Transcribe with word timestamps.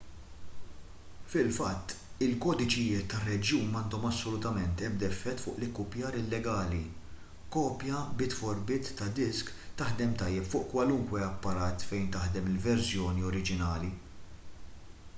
fil-fatt 1.31 1.91
il-kodiċijiet 2.27 3.03
tar-reġjun 3.11 3.67
m'għandhom 3.73 4.07
assolutament 4.11 4.81
ebda 4.87 5.07
effett 5.15 5.43
fuq 5.43 5.59
l-ikkupjar 5.61 6.17
illegali 6.21 6.81
kopja 7.57 8.01
bit-for-bit 8.23 8.89
ta' 9.03 9.11
disk 9.21 9.53
taħdem 9.83 10.17
tajjeb 10.23 10.49
fuq 10.55 10.67
kwalunkwe 10.73 11.23
apparat 11.27 11.87
fejn 11.91 12.09
taħdem 12.17 12.49
il-verżjoni 12.55 13.29
oriġinali 13.35 13.93